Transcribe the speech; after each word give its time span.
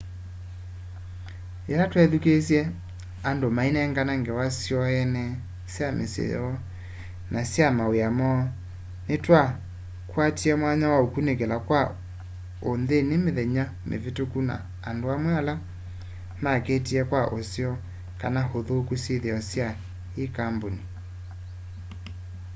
yila 1.69 1.85
twethukiisye 1.91 2.61
andu 3.29 3.47
mainengane 3.57 4.13
ngewa 4.21 4.45
syoo 4.61 4.89
ene 5.01 5.23
sya 5.73 5.87
misyi 5.97 6.25
yoo 6.35 6.53
na 7.33 7.39
sya 7.51 7.65
mawiani 7.77 8.15
moo 8.19 8.41
ni 9.07 9.15
twakwatie 9.25 10.53
mwanya 10.61 10.87
wa 10.93 10.99
ukunikila 11.05 11.57
kwa 11.67 11.81
unthini 12.71 13.15
mithenya 13.25 13.63
mivituku 13.89 14.39
na 14.49 14.55
andu 14.87 15.05
amwe 15.15 15.31
ala 15.39 15.53
makiitie 16.43 17.01
kwa 17.09 17.21
useo 17.39 17.71
kana 18.21 18.41
uthuku 18.57 18.93
syithio 19.03 19.37
sya 19.49 19.67
i 20.23 20.25
kambuni 20.35 20.83